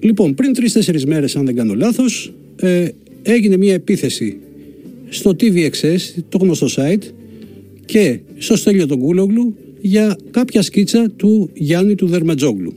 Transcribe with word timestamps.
Λοιπόν, 0.00 0.34
πριν 0.34 0.52
τρει-τέσσερι 0.52 1.06
μέρες, 1.06 1.36
αν 1.36 1.44
δεν 1.44 1.54
κάνω 1.54 1.74
λάθος, 1.74 2.32
ε, 2.56 2.88
έγινε 3.22 3.56
μια 3.56 3.74
επίθεση 3.74 4.36
στο 5.08 5.30
TVXS, 5.30 5.98
το 6.28 6.38
γνωστό 6.38 6.66
site, 6.76 7.02
και 7.84 8.18
στο 8.38 8.56
Στέλιο 8.56 8.86
τον 8.86 8.98
Κούλογλου 8.98 9.56
για 9.80 10.16
κάποια 10.30 10.62
σκίτσα 10.62 11.10
του 11.16 11.50
Γιάννη 11.54 11.94
του 11.94 12.06
Δερματζόγλου. 12.06 12.74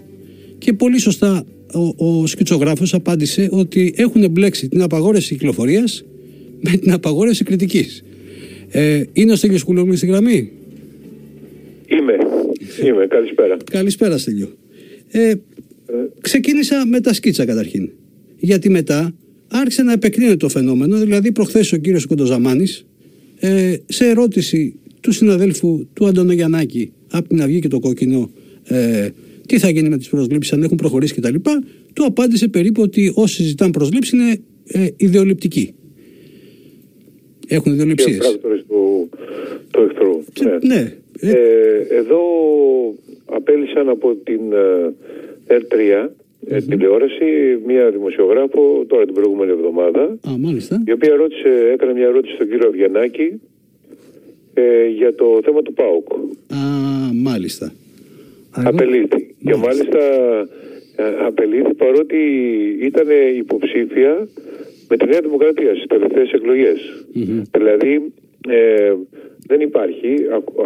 Και 0.58 0.74
πολύ 0.74 1.00
σωστά 1.00 1.46
ο, 1.74 2.20
ο 2.22 2.28
σκητσογράφος 2.28 2.94
απάντησε 2.94 3.50
ότι 3.52 3.94
έχουν 3.98 4.32
μπλέξει 4.32 4.68
την 4.70 4.82
απαγόρευση 4.82 5.34
κυκλοφορίας 5.34 6.06
με 6.60 6.78
την 6.78 6.92
απαγόρευση 6.92 7.44
κριτικής. 7.44 8.04
Ε, 8.70 9.04
είναι 9.14 9.32
ο 9.32 9.36
Στέλιος 9.36 9.64
Κούλογλου 9.64 9.96
στη 9.96 10.06
γραμμή; 10.06 10.52
Είμαι. 11.88 12.18
Είμαι. 12.84 13.08
Καλησπέρα. 13.08 13.58
Καλησπέρα 13.72 14.18
Στέλιο. 14.18 14.48
Ε, 15.12 15.34
ξεκίνησα 16.22 16.86
με 16.88 17.00
τα 17.00 17.14
σκίτσα 17.14 17.46
καταρχήν. 17.46 17.90
Γιατί 18.38 18.70
μετά 18.70 19.14
άρχισε 19.48 19.84
να 19.84 19.92
επεκρίνεται 19.92 20.36
το 20.36 20.50
φαινόμενο. 20.50 20.98
Δηλαδή 20.98 21.32
προχθές 21.32 21.74
ο 21.74 21.78
κύριος 21.78 22.06
Κοντοζαμάνης 22.06 22.86
ε, 23.40 23.76
σε 23.86 24.06
ερώτηση 24.06 24.76
του 25.02 25.12
συναδέλφου 25.12 25.88
του 25.94 26.06
Αντωνογιαννάκη 26.06 26.92
από 27.12 27.28
την 27.28 27.42
Αυγή 27.42 27.60
και 27.60 27.68
το 27.68 27.80
Κόκκινο 27.80 28.32
ε, 28.64 29.10
τι 29.48 29.60
θα 29.60 29.70
γίνει 29.70 29.90
με 29.90 29.98
τις 29.98 30.10
προσλήψεις 30.10 30.54
αν 30.54 30.64
έχουν 30.64 30.78
προχωρήσει 30.78 31.14
κτλ. 31.14 31.36
Του 31.94 32.06
απάντησε 32.06 32.48
περίπου 32.48 32.82
ότι 32.82 33.12
όσοι 33.16 33.44
ζητάνε 33.44 33.72
προσλήψεις 33.72 34.14
είναι 34.14 34.40
ε, 34.68 34.88
ιδεολειπτικοί. 34.98 35.74
Έχουν 37.48 37.74
ιδεολειψίες. 37.74 38.18
Και 38.18 38.38
του, 38.68 39.10
του 39.72 39.82
εχθρού. 39.82 40.24
ναι. 40.68 40.76
ναι. 40.76 40.94
Ε, 41.20 41.78
εδώ 41.90 42.22
απέλησαν 43.26 43.90
από 43.90 44.16
την 44.16 44.40
ε, 45.52 45.58
R3 45.58 45.74
mm 45.74 46.64
τηλεόραση 46.70 47.60
μία 47.66 47.90
δημοσιογράφο 47.90 48.86
τώρα 48.88 49.06
την 49.06 49.14
προηγούμενη 49.14 49.52
εβδομάδα 49.52 50.02
Α, 50.04 50.38
μάλιστα. 50.38 50.84
η 50.86 50.92
οποία 50.92 51.16
ρώτησε, 51.16 51.50
έκανε 51.74 51.94
μια 51.94 52.06
ερώτηση 52.06 52.34
στον 52.36 52.50
κύριο 52.50 52.68
Αυγιανάκη 52.68 53.42
ε, 54.54 54.88
για 54.88 55.16
το 55.16 55.40
θέμα 55.44 55.62
του 55.62 55.74
ΠΑΟΚ. 55.74 56.08
Α, 56.14 56.58
μάλιστα. 57.14 57.74
Απελήθη. 58.52 59.36
Και 59.44 59.56
μάλιστα 59.56 60.00
απελήθη 61.28 61.74
παρότι 61.74 62.18
ήταν 62.82 63.08
υποψήφια 63.38 64.28
με 64.90 64.98
τη 64.98 65.06
Νέα 65.06 65.20
Δημοκρατία 65.22 65.76
στις 65.76 65.88
τελευταίες 65.88 66.30
Δηλαδή 67.52 68.14
ε, 68.50 68.94
δεν 69.48 69.62
υπάρχει, 69.62 70.16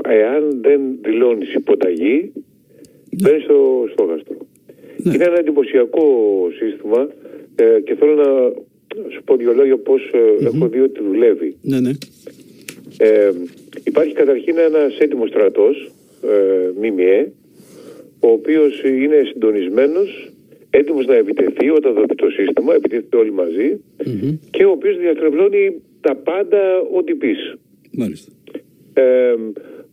εάν 0.10 0.60
δεν 0.62 0.82
δηλώνεις 1.02 1.54
υποταγή, 1.54 2.32
ναι. 2.34 3.30
μπαίνεις 3.30 3.44
στο 3.44 3.88
στόχαστρο. 3.92 4.38
Ναι. 5.06 5.14
Είναι 5.14 5.24
ένα 5.24 5.40
εντυπωσιακό 5.40 6.06
σύστημα 6.60 7.10
ε, 7.56 7.80
και 7.80 7.96
θέλω 7.96 8.16
να 8.16 8.52
σου 9.10 9.24
πω 9.24 9.36
δύο 9.36 9.54
λόγια 9.54 9.78
πώς 9.78 10.02
ε, 10.14 10.46
έχω 10.46 10.68
δει 10.68 10.80
ότι 10.80 11.04
δουλεύει. 11.04 11.58
Ναι, 11.62 11.80
ναι. 11.80 11.92
Ε, 12.98 13.32
υπάρχει 13.84 14.14
καταρχήν 14.14 14.58
ένας 14.58 14.98
έτοιμος 14.98 15.30
στρατός, 15.30 15.92
ε, 16.24 16.88
ΜΜΕ, 16.88 17.32
ο 18.20 18.28
οποίος 18.28 18.84
είναι 18.84 19.24
συντονισμένος, 19.26 20.32
έτοιμος 20.70 21.06
να 21.06 21.16
επιτεθεί 21.16 21.70
όταν 21.70 21.94
δοθεί 21.94 22.16
το 22.16 22.30
σύστημα, 22.30 22.74
επιτίθεται 22.74 23.18
όλοι 23.18 23.34
και 24.50 24.66
ο 24.66 24.70
οποίος 24.70 24.98
διαστρεβλώνει 24.98 25.82
τα 26.02 26.16
πάντα 26.16 26.60
ό,τι 26.94 27.16
πεις. 27.16 27.56
Μάλιστα. 27.92 28.32
Ε, 28.94 29.36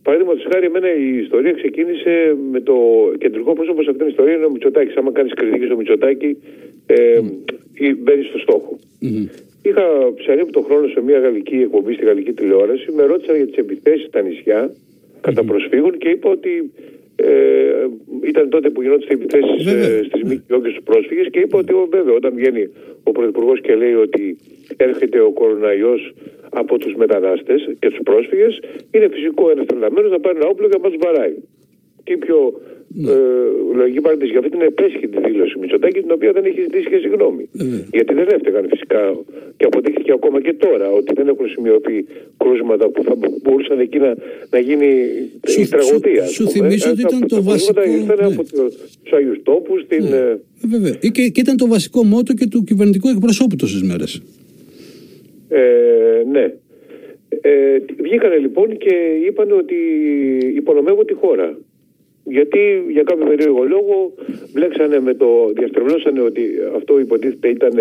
Παραδείγματος 0.03 0.45
χάρη, 0.51 0.65
εμένα 0.65 0.95
η 0.95 1.17
ιστορία 1.17 1.51
ξεκίνησε 1.51 2.35
με 2.51 2.59
το 2.59 2.75
κεντρικό 3.17 3.53
πρόσωπο 3.53 3.83
σε 3.83 3.89
αυτήν 3.89 4.05
την 4.05 4.07
ιστορία 4.07 4.33
είναι 4.35 4.45
ο 4.45 4.51
Μητσοτάκης. 4.51 4.95
Άμα 4.95 5.11
κάνεις 5.11 5.33
κριτική 5.33 5.65
στο 5.65 5.75
Μητσοτάκη, 5.75 6.37
ε, 6.85 7.19
mm. 7.19 7.95
μπαίνεις 7.97 8.27
στο 8.27 8.37
στόχο. 8.37 8.79
Mm-hmm. 9.01 9.25
Είχα 9.61 10.13
ψαρεί 10.15 10.45
τον 10.45 10.63
χρόνο 10.63 10.87
σε 10.87 11.01
μια 11.01 11.19
γαλλική 11.19 11.55
εκπομπή 11.55 11.93
στη 11.93 12.05
γαλλική 12.05 12.33
τηλεόραση. 12.33 12.91
Με 12.91 13.03
ρώτησαν 13.03 13.35
για 13.35 13.45
τις 13.45 13.55
επιθέσεις 13.55 14.07
στα 14.07 14.21
νησιά 14.21 14.73
κατά 15.21 15.43
προσφύγων 15.43 15.97
και 15.97 16.09
είπα 16.09 16.29
ότι 16.29 16.71
ε, 17.15 17.87
ήταν 18.23 18.49
τότε 18.49 18.69
που 18.69 18.81
γινόταν 18.81 19.07
οι 19.09 19.13
επιθέσεις 19.13 19.65
ε, 19.65 20.03
στις 20.07 20.21
ΜΚΟ 20.23 20.61
και 20.61 20.69
στους 20.69 20.83
πρόσφυγες 20.83 21.27
και 21.31 21.39
είπα 21.39 21.57
ότι 21.57 21.73
βέβαια 21.89 22.13
όταν 22.13 22.33
βγαίνει 22.35 22.69
ο 23.03 23.11
Πρωθυπουργός 23.11 23.61
και 23.61 23.75
λέει 23.75 23.93
ότι 23.93 24.37
έρχεται 24.77 25.19
ο 25.19 25.31
κοροναϊός 25.31 26.13
από 26.53 26.77
τους 26.77 26.93
μετανάστες 26.95 27.59
και 27.79 27.89
τους 27.89 27.99
πρόσφυγες, 28.03 28.59
είναι 28.91 29.07
φυσικό 29.15 29.49
ένας 29.49 29.65
τρελαμένος 29.65 30.11
να 30.11 30.19
πάρει 30.19 30.37
ένα 30.37 30.47
όπλο 30.47 30.67
και 30.69 30.77
να 30.81 30.89
μα 30.89 30.95
βαράει. 31.03 31.35
Και 32.03 32.17
πιο 32.17 32.37
ναι. 32.95 33.11
ε, 33.11 33.15
λογική 33.79 34.01
παράδειση 34.01 34.31
για 34.31 34.39
αυτή 34.39 34.51
την 34.51 34.61
επέσχυντη 34.61 35.17
δήλωση 35.27 35.59
Μητσοτάκη, 35.59 35.99
την 36.05 36.11
οποία 36.11 36.31
δεν 36.31 36.45
έχει 36.49 36.61
ζητήσει 36.61 36.87
και 36.89 36.99
συγγνώμη. 37.03 37.43
Ναι. 37.51 37.79
Γιατί 37.91 38.13
δεν 38.13 38.27
έφταιγαν 38.35 38.65
φυσικά 38.73 39.01
και 39.57 39.65
αποδείχθηκε 39.65 40.11
ακόμα 40.11 40.41
και 40.41 40.53
τώρα 40.53 40.87
ότι 40.99 41.13
δεν 41.17 41.27
έχουν 41.27 41.47
σημειωθεί 41.47 42.05
κρούσματα 42.37 42.89
που 42.89 43.03
θα 43.03 43.13
μπορούσαν 43.43 43.79
εκεί 43.79 43.99
να, 44.05 44.15
να 44.49 44.59
γίνει 44.59 44.89
σου, 45.47 45.61
η 45.61 45.67
τραγωδία. 45.67 46.25
Σου, 46.25 46.33
σου 46.33 46.49
θυμίσω 46.49 46.89
ότι 46.89 47.01
ήταν 47.01 47.27
το 47.27 47.43
βασικό. 47.43 47.81
Ήρθαν 47.81 48.17
ναι. 48.19 48.25
από 48.25 48.43
τους 49.03 49.11
Αγίου 49.11 49.41
Τόπου. 49.43 49.73
Την... 49.87 50.03
Ναι. 50.03 50.15
Ε, 50.15 50.39
βέβαια. 50.73 50.93
Και, 50.93 51.29
και 51.33 51.39
ήταν 51.45 51.57
το 51.57 51.67
βασικό 51.67 52.03
μότο 52.03 52.33
και 52.33 52.47
του 52.47 52.63
κυβερνητικού 52.63 53.07
εκπροσώπου 53.09 53.55
τόσες 53.55 53.81
μέρες. 53.81 54.21
Ε, 55.53 56.23
ναι. 56.31 56.53
Ε, 57.41 57.77
βγήκανε 58.01 58.37
λοιπόν 58.37 58.77
και 58.77 58.95
είπαν 59.25 59.51
ότι 59.51 59.75
υπονομεύω 60.55 61.05
τη 61.05 61.13
χώρα. 61.13 61.57
Γιατί 62.23 62.83
για 62.89 63.03
κάποιο 63.03 63.25
περίεργο 63.25 63.63
λόγο 63.63 64.13
μπλέξανε 64.53 64.99
με 64.99 65.13
το. 65.13 65.51
διαστρεβλώσανε 65.55 66.21
ότι 66.21 66.41
αυτό 66.75 66.99
υποτίθεται 66.99 67.47
ήταν. 67.47 67.77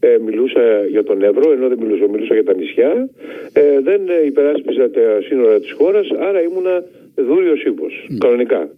Ε, 0.00 0.18
μιλούσα 0.24 0.84
για 0.88 1.04
τον 1.04 1.22
Εύρο, 1.22 1.52
ενώ 1.52 1.68
δεν 1.68 1.78
μιλούσα, 1.80 2.08
μιλούσα 2.08 2.34
για 2.34 2.44
τα 2.44 2.54
νησιά. 2.54 3.08
Ε, 3.52 3.80
δεν 3.80 4.00
υπεράσπιζα 4.26 4.90
τα 4.90 5.18
σύνορα 5.28 5.60
της 5.60 5.72
χώρας, 5.72 6.10
άρα 6.10 6.42
ήμουνα 6.42 6.84
δούριος 7.14 7.64
ύπος. 7.64 8.06
Mm. 8.10 8.16
Κανονικά. 8.18 8.70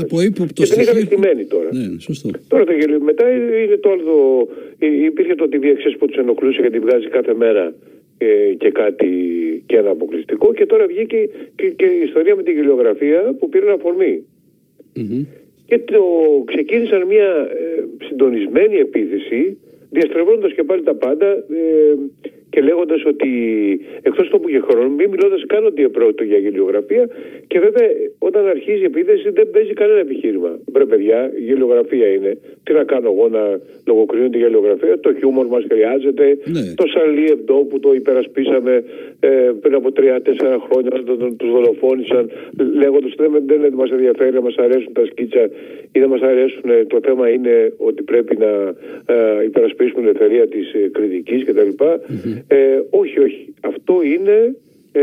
Από 0.00 0.20
ύποπτο 0.20 0.62
Και 0.62 0.68
την 0.68 0.80
είχαν 0.80 1.00
στημένη 1.00 1.44
τώρα. 1.44 1.68
Ναι, 1.72 1.98
σωστό. 1.98 2.30
Τώρα 2.48 2.64
το 2.64 2.72
γελίο. 2.72 3.00
Μετά 3.00 3.30
είναι 3.30 3.76
το 3.76 3.90
άλλο. 3.90 4.48
Υπήρχε 4.78 5.34
το 5.34 5.48
TV 5.52 5.64
που 5.98 6.06
τους 6.06 6.16
ενοχλούσε 6.16 6.60
γιατί 6.60 6.78
βγάζει 6.78 7.08
κάθε 7.08 7.34
μέρα 7.34 7.74
ε, 8.18 8.54
και 8.58 8.70
κάτι 8.70 9.10
και 9.66 9.76
ένα 9.76 9.90
αποκλειστικό. 9.90 10.52
Και 10.52 10.66
τώρα 10.66 10.86
βγήκε 10.86 11.28
και, 11.54 11.68
και 11.70 11.84
η 11.84 12.02
ιστορία 12.04 12.36
με 12.36 12.42
την 12.42 12.54
γελιογραφία 12.54 13.34
που 13.38 13.48
πήρε 13.48 13.72
αφορμή. 13.72 14.24
Και 15.66 15.78
το 15.78 16.02
ξεκίνησαν 16.44 17.06
μια 17.06 17.30
ε, 17.50 17.84
συντονισμένη 18.06 18.76
επίθεση 18.76 19.58
διαστρεβλώνοντας 19.90 20.52
και 20.52 20.62
πάλι 20.62 20.82
τα 20.82 20.94
πάντα 20.94 21.26
ε, 21.26 21.94
και 22.52 22.60
λέγοντας 22.60 23.00
ότι 23.12 23.30
εκτός 24.02 24.28
τόπου 24.28 24.48
και 24.48 24.60
χρόνου, 24.68 24.90
μην 24.98 25.08
μιλώντας 25.10 25.42
καν 25.46 25.66
ότι 25.66 25.82
επρόκειτο 25.82 26.24
για 26.24 26.38
γελιογραφία. 26.38 27.04
Και 27.46 27.58
βέβαια, 27.66 27.86
όταν 28.18 28.46
αρχίζει 28.46 28.82
η 28.86 28.88
επίθεση, 28.92 29.30
δεν 29.30 29.50
παίζει 29.50 29.72
κανένα 29.72 29.98
επιχείρημα. 29.98 30.58
Βρε, 30.72 30.84
παιδιά, 30.84 31.32
η 31.40 31.42
γελιογραφία 31.48 32.08
είναι. 32.16 32.32
Τι 32.62 32.72
να 32.72 32.84
κάνω 32.84 33.08
εγώ 33.14 33.28
να 33.28 33.42
λογοκρίνω 33.86 34.28
τη 34.28 34.38
γελιογραφία; 34.38 35.00
Το 35.00 35.14
χιούμορ 35.18 35.46
μας 35.46 35.64
χρειάζεται. 35.70 36.38
Ναι. 36.44 36.74
Το 36.80 36.84
Σαλί 36.92 37.24
Εβδό 37.30 37.58
που 37.68 37.80
το 37.80 37.92
υπερασπίσαμε 37.94 38.84
ε, 39.20 39.28
πριν 39.60 39.74
από 39.74 39.92
τρία-τέσσερα 39.92 40.58
χρόνια, 40.66 40.90
τους 41.36 41.50
δολοφόνησαν, 41.50 42.30
λέγοντας 42.82 43.12
ότι 43.12 43.22
δεν, 43.46 43.60
δεν 43.60 43.72
μας 43.72 43.90
ενδιαφέρει, 43.90 44.32
να 44.32 44.40
μας 44.40 44.56
αρέσουν 44.56 44.92
τα 44.92 45.04
σκίτσα 45.04 45.44
ή 45.92 45.98
δεν 46.00 46.08
μας 46.08 46.20
αρέσουν. 46.20 46.70
Το 46.86 46.98
θέμα 47.02 47.28
είναι 47.28 47.72
ότι 47.76 48.02
πρέπει 48.02 48.36
να 48.36 48.52
ε, 49.14 49.44
υπερασπίσουμε 49.44 50.00
την 50.00 50.08
ελευθερία 50.08 50.48
της 50.48 50.72
ε, 50.72 50.88
κριτικής 50.92 51.44
κτλ. 51.44 51.70
Ε, 52.46 52.80
όχι, 52.90 53.20
όχι. 53.20 53.54
Αυτό 53.60 54.02
είναι 54.02 54.56
ε, 54.92 55.02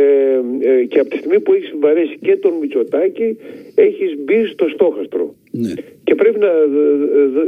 ε, 0.59 0.83
και 0.83 0.99
από 0.99 1.09
τη 1.09 1.17
στιγμή 1.17 1.39
που 1.39 1.53
έχεις 1.53 1.73
βαρέσει 1.79 2.17
και 2.21 2.35
τον 2.35 2.53
Μητσοτάκη 2.53 3.37
έχεις 3.75 4.17
μπει 4.17 4.45
στο 4.45 4.67
στόχαστρο. 4.67 5.35
Ναι. 5.51 5.73
Και 6.03 6.15
πρέπει 6.15 6.39
να 6.39 6.51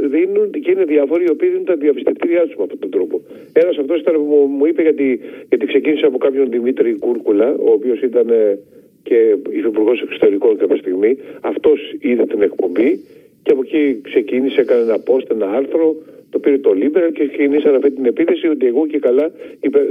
δίνουν 0.08 0.50
και 0.50 0.70
είναι 0.70 0.84
διάφοροι 0.84 1.24
οι 1.24 1.30
οποίοι 1.30 1.48
δίνουν 1.48 1.64
τα 1.64 1.76
διαπιστευτήριά 1.76 2.40
τους 2.40 2.54
με 2.56 2.62
αυτόν 2.62 2.78
τον 2.78 2.90
τρόπο. 2.90 3.20
Ένας 3.52 3.78
αυτός 3.78 4.00
ήταν 4.00 4.14
που 4.14 4.46
μου 4.58 4.66
είπε 4.66 4.82
γιατί, 4.82 5.20
γιατί 5.48 5.66
ξεκίνησε 5.66 6.06
από 6.06 6.18
κάποιον 6.18 6.50
Δημήτρη 6.50 6.92
Κούρκουλα, 6.92 7.54
ο 7.54 7.70
οποίος 7.72 8.00
ήταν 8.00 8.28
ε, 8.28 8.58
και 9.02 9.36
υφυπουργός 9.50 10.00
εξωτερικών 10.02 10.56
κάποια 10.56 10.76
στιγμή. 10.76 11.16
Αυτός 11.40 11.94
είδε 12.00 12.24
την 12.24 12.42
εκπομπή 12.42 13.00
και 13.42 13.50
από 13.50 13.60
εκεί 13.64 14.00
ξεκίνησε, 14.02 14.60
έκανε 14.60 14.82
ένα 14.82 14.98
post, 15.06 15.30
ένα 15.30 15.50
άρθρο 15.50 15.96
το 16.32 16.38
πήρε 16.38 16.58
το 16.58 16.72
Liberal 16.72 17.10
και 17.10 17.28
ξεκινήσαν 17.28 17.74
αυτή 17.74 17.90
την 17.90 18.06
επίθεση 18.06 18.46
ότι 18.46 18.66
εγώ 18.66 18.86
και 18.86 18.98
καλά 18.98 19.30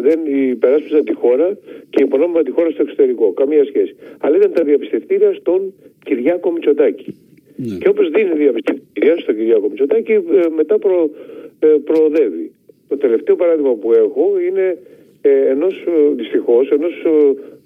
δεν 0.02 0.20
υπεράσπιζα 0.56 1.04
τη 1.04 1.14
χώρα 1.14 1.58
και 1.90 2.04
υπονόμευα 2.04 2.44
τη 2.44 2.52
χώρα 2.52 2.70
στο 2.70 2.82
εξωτερικό. 2.82 3.32
Καμία 3.32 3.66
σχέση. 3.66 3.96
Αλλά 4.20 4.36
ήταν 4.38 4.52
τα 4.54 4.64
διαπιστευτήρια 4.64 5.34
στον 5.34 5.74
Κυριάκο 6.06 6.52
Μητσοτάκη. 6.52 7.16
Ναι. 7.56 7.78
Και 7.78 7.90
όπως 7.90 8.10
δίνει 8.10 8.34
διαπιστευτήρια 8.34 9.18
στον 9.18 9.36
Κυριάκο 9.36 9.68
Μητσοτάκη, 9.70 10.12
ε, 10.12 10.20
μετά 10.56 10.80
προ, 10.80 11.10
ε, 11.60 11.68
προοδεύει. 11.68 12.52
Το 12.88 12.98
τελευταίο 12.98 13.36
παράδειγμα 13.36 13.74
που 13.74 13.94
έχω 13.94 14.24
είναι 14.48 14.78
ε, 15.22 15.50
ενός 15.50 15.84
δυστυχώς 16.16 16.70
ενός 16.70 16.94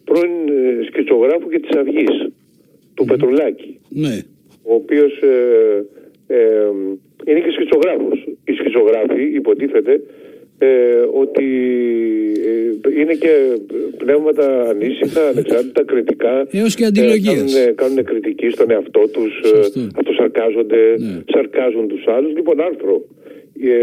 πρώην 0.04 0.36
σκητσογράφου 0.88 1.50
και 1.50 1.60
της 1.60 1.78
Αυγής, 1.78 2.30
του 2.94 3.06
Πετρουλάκη. 3.06 3.80
Ναι. 3.90 4.20
Ο 4.64 4.74
οποίος 4.74 5.22
ε, 6.28 6.70
είναι 7.26 7.40
και 7.40 7.52
σκητσογράφος 7.52 8.28
οι 8.46 8.54
σχιζογράφοι 8.54 9.24
υποτίθεται 9.34 10.02
ε, 10.58 10.68
ότι 11.14 11.48
ε, 12.46 13.00
είναι 13.02 13.14
και 13.14 13.60
πνεύματα 13.98 14.70
ανήσυχα, 14.70 15.28
ανεξάρτητα, 15.32 15.84
κριτικά. 15.84 16.48
Έως 16.52 16.76
και 16.76 16.86
αντιλογίες. 16.86 17.56
Ε, 17.56 17.74
κάνουν, 17.76 18.04
κριτική 18.04 18.50
στον 18.50 18.72
εαυτό 18.72 19.08
τους, 19.08 19.42
ε, 19.76 19.82
αυτοσαρκάζονται, 19.96 20.96
ναι. 20.98 21.22
σαρκάζουν 21.26 21.88
τους 21.88 22.08
άλλους. 22.08 22.34
Λοιπόν, 22.34 22.62
άρθρο 22.62 22.96
ε, 22.96 23.15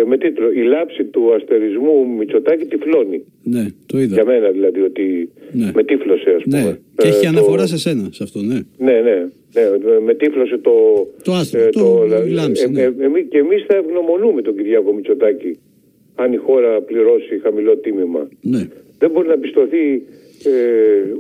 με 0.07 0.17
τίτλο 0.19 0.53
«Η 0.53 0.63
λάψη 0.63 1.05
του 1.05 1.35
αστερισμού 1.35 2.09
Μητσοτάκη 2.19 2.65
τυφλώνει». 2.65 3.25
Ναι, 3.43 3.67
το 3.87 3.99
είδα. 3.99 4.15
Για 4.15 4.25
μένα 4.25 4.51
δηλαδή, 4.51 4.81
ότι 4.81 5.31
ναι. 5.53 5.71
με 5.75 5.85
τύφλωσε 5.85 6.31
ας 6.31 6.45
ναι. 6.45 6.59
πούμε. 6.59 6.71
Ναι. 6.71 6.79
Και 6.97 7.09
έχει 7.09 7.27
αναφορά 7.27 7.67
σε 7.67 7.79
σένα 7.79 8.09
σε 8.11 8.23
αυτό, 8.23 8.41
ναι. 8.43 8.61
Ναι, 8.79 9.01
ναι. 9.01 9.29
Ναι, 9.55 9.99
με 10.05 10.15
τύφλωσε 10.15 10.59
το... 10.59 10.73
Το 11.23 11.33
άστρο, 11.33 11.69
το, 11.69 11.81
το, 11.81 12.07
λάμψη, 12.29 12.71
ναι. 12.71 12.91
και 13.29 13.39
εμείς 13.39 13.65
θα 13.67 13.77
ευγνωμονούμε 13.77 14.43
τον 14.43 14.57
Κυριάκο 14.57 14.93
Μητσοτάκη 14.93 15.59
αν 16.15 16.33
η 16.33 16.37
χώρα 16.37 16.81
πληρώσει 16.81 17.39
χαμηλό 17.43 17.77
τίμημα. 17.77 18.29
Ναι. 18.41 18.69
Δεν 18.99 19.11
μπορεί 19.11 19.29
να 19.29 19.39
πιστωθεί 19.39 20.03
ε, 20.45 20.53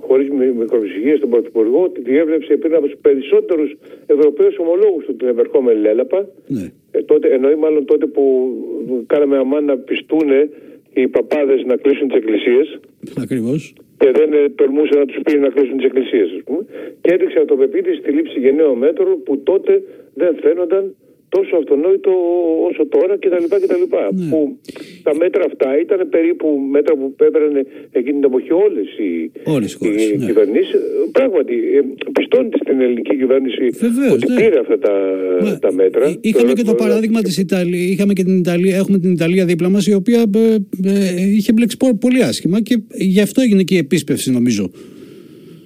χωρίς 0.00 0.28
μικροψυχία 0.58 1.16
στον 1.16 1.30
Πρωθυπουργό 1.30 1.82
ότι 1.82 2.00
διέβλεψε 2.00 2.56
πριν 2.56 2.74
από 2.74 2.86
τους 2.86 2.96
περισσότερους 3.00 3.76
Ευρωπαίους 4.06 4.58
ομολόγους 4.58 5.04
του 5.04 5.16
την 5.16 5.28
επερχόμενη 5.28 5.80
Λέλαπα. 5.80 6.28
Ναι. 6.46 6.72
Ε, 6.92 7.02
τότε, 7.02 7.28
εννοεί 7.28 7.54
μάλλον 7.54 7.84
τότε 7.84 8.06
που 8.06 8.24
κάναμε 9.06 9.36
αμάν 9.36 9.64
να 9.64 9.76
πιστούν 9.76 10.28
οι 10.94 11.08
παπάδες 11.08 11.64
να 11.64 11.76
κλείσουν 11.76 12.08
τις 12.08 12.16
εκκλησίες. 12.16 12.80
Ακριβώς. 13.22 13.74
Και 13.98 14.10
δεν 14.10 14.32
ε, 14.32 14.48
τολμούσε 14.48 14.98
να 14.98 15.06
τους 15.06 15.18
πει 15.24 15.38
να 15.38 15.48
κλείσουν 15.48 15.76
τις 15.76 15.86
εκκλησίες, 15.86 16.30
ας 16.36 16.42
πούμε. 16.44 16.66
Και 17.00 17.12
έδειξε 17.12 17.38
αυτοπεποίθηση 17.38 17.96
στη 17.96 18.10
λήψη 18.10 18.38
γενναίων 18.38 18.78
μέτρων 18.78 19.22
που 19.22 19.42
τότε 19.42 19.82
δεν 20.14 20.36
φαίνονταν 20.40 20.94
τόσο 21.36 21.52
αυτονόητο 21.60 22.12
όσο 22.68 22.82
τώρα 22.94 23.14
κτλ. 23.22 23.44
κτλ. 23.64 23.84
Ναι. 23.90 24.30
Που 24.30 24.38
τα 25.06 25.12
μέτρα 25.22 25.42
αυτά 25.50 25.68
ήταν 25.84 26.00
περίπου 26.14 26.46
μέτρα 26.74 26.92
που 26.98 27.06
έπαιρνε 27.28 27.60
εκείνη 27.98 28.16
την 28.20 28.28
εποχή 28.30 28.52
όλες 28.66 28.88
οι, 29.04 29.10
οι 29.86 30.16
ναι. 30.18 30.26
κυβερνήσεις. 30.26 30.80
Πράγματι, 31.12 31.54
ε, 31.76 31.80
πιστώνεται 32.12 32.58
στην 32.64 32.80
ελληνική 32.80 33.16
κυβέρνηση 33.16 33.64
Βεβαίως, 33.86 34.12
ότι 34.12 34.26
ναι. 34.28 34.36
πήρε 34.40 34.58
αυτά 34.64 34.78
τα, 34.78 34.94
τα 35.60 35.72
μέτρα. 35.72 36.04
Είχαμε 36.20 36.52
και 36.52 36.62
το 36.62 36.74
παράδειγμα 36.74 37.20
της 37.22 37.36
Ιταλία. 37.38 37.86
Είχαμε 37.92 38.12
και 38.12 38.24
την 38.24 38.38
Ιταλία, 38.38 38.76
έχουμε 38.76 38.98
την 38.98 39.12
Ιταλία 39.12 39.44
δίπλα 39.44 39.68
μας, 39.68 39.86
η 39.86 39.94
οποία 39.94 40.20
ε, 40.34 40.54
ε, 40.84 41.34
είχε 41.36 41.52
μπλέξει 41.52 41.76
πολύ 42.00 42.22
άσχημα 42.22 42.60
και 42.60 42.74
γι' 43.14 43.20
αυτό 43.20 43.40
έγινε 43.40 43.62
και 43.62 43.74
η 43.74 43.78
επίσπευση, 43.78 44.30
νομίζω. 44.30 44.70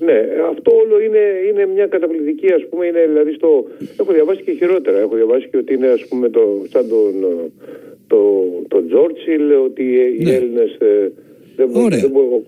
Ναι, 0.07 0.19
αυτό 0.51 0.71
όλο 0.83 1.01
είναι, 1.01 1.23
είναι 1.49 1.67
μια 1.67 1.87
καταπληκτική, 1.87 2.53
ας 2.53 2.65
πούμε, 2.69 2.87
είναι 2.87 3.03
δηλαδή 3.07 3.33
στο... 3.33 3.65
Έχω 4.01 4.13
διαβάσει 4.13 4.43
και 4.43 4.53
χειρότερα, 4.53 4.99
έχω 4.99 5.15
διαβάσει 5.15 5.49
και 5.51 5.57
ότι 5.57 5.75
είναι, 5.75 5.89
ας 5.89 6.07
πούμε, 6.09 6.29
το, 6.29 6.43
σαν 6.69 6.89
τον 6.89 7.15
το, 8.07 8.45
το 8.69 8.87
Τζόρτσιλ, 8.87 9.53
ότι 9.65 9.83
οι 10.19 10.25
ναι. 10.25 10.35
Έλληνες 10.35 10.77
ε, 10.79 11.13
δεν 11.57 11.69
Ωραία. 11.73 12.01
Δεν 12.01 12.11
μπορώ, 12.11 12.43